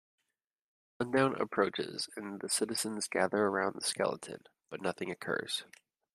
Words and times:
Sundown 0.99 1.39
approaches 1.39 2.09
and 2.15 2.39
the 2.41 2.49
citizens 2.49 3.07
gather 3.07 3.43
around 3.45 3.75
the 3.75 3.85
skeleton, 3.85 4.41
but 4.71 4.81
nothing 4.81 5.11
occurs. 5.11 5.63